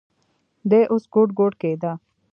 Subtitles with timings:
[0.69, 1.91] دى اوس ګوډ ګوډ کېده.